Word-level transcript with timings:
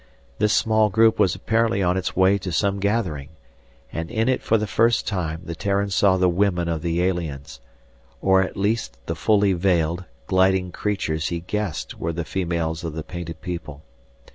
This 0.39 0.51
small 0.51 0.89
group 0.89 1.19
was 1.19 1.35
apparently 1.35 1.83
on 1.83 1.95
its 1.95 2.15
way 2.15 2.39
to 2.39 2.51
some 2.51 2.79
gathering. 2.79 3.29
And 3.93 4.09
in 4.09 4.29
it 4.29 4.41
for 4.41 4.57
the 4.57 4.65
first 4.65 5.05
time 5.05 5.41
the 5.43 5.53
Terran 5.53 5.91
saw 5.91 6.17
the 6.17 6.27
women 6.27 6.67
of 6.67 6.81
the 6.81 7.03
aliens, 7.03 7.61
or 8.19 8.41
at 8.41 8.57
least 8.57 8.97
the 9.05 9.13
fully 9.13 9.53
veiled, 9.53 10.05
gliding 10.25 10.71
creatures 10.71 11.27
he 11.27 11.39
guessed 11.41 11.99
were 11.99 12.13
the 12.13 12.25
females 12.25 12.83
of 12.83 12.93
the 12.93 13.03
painted 13.03 13.41
people. 13.41 13.83